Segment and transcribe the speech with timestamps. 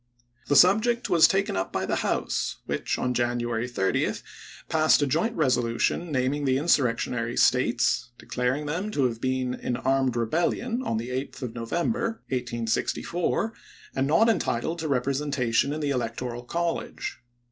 [0.47, 4.13] The subject was taken up by the House, which, on January 30,
[4.67, 10.15] passed a joint resolution naming the insurrectionary States, declaring them to have been" in armed
[10.15, 12.73] rebellion" on the 8th of November, 140 ABRAHAM LINCOLN chap.
[12.73, 13.11] vii.
[13.13, 13.53] 1864,
[13.95, 17.19] and not entitled to representation in the elec j?iob3ed" ^oral college.